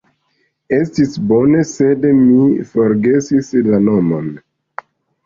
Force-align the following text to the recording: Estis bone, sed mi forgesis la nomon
Estis 0.77 1.11
bone, 1.31 1.59
sed 1.71 2.07
mi 2.21 2.37
forgesis 2.71 3.53
la 3.69 3.81
nomon 3.89 4.33